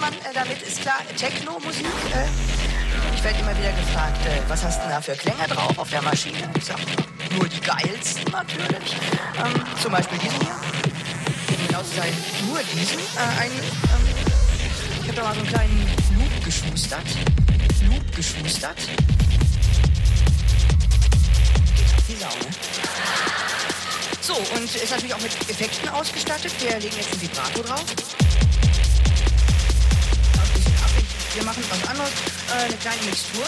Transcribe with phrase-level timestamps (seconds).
[0.00, 0.60] Mann äh, damit?
[0.62, 1.86] Ist klar, Techno-Musik.
[1.86, 2.26] Äh,
[3.14, 6.02] ich werde immer wieder gefragt, äh, was hast du da für Klänge drauf auf der
[6.02, 6.38] Maschine?
[6.56, 6.78] Ich sag,
[7.36, 8.96] nur die geilsten natürlich.
[9.36, 10.54] Ähm, zum Beispiel diesen hier.
[11.66, 12.12] Genau zu sein,
[12.46, 12.98] nur diesen.
[12.98, 14.08] Äh, einen, ähm,
[15.02, 15.86] ich habe da mal so einen kleinen
[16.18, 17.06] Loop geschustert.
[17.88, 18.78] Loop geschustert.
[22.08, 22.28] Die Sau?
[24.20, 26.52] So, und ist natürlich auch mit Effekten ausgestattet.
[26.60, 28.17] Wir legen jetzt ein Vibrato drauf.
[31.38, 32.10] Wir machen was anderes.
[32.50, 33.44] Äh, eine kleine Mixtur.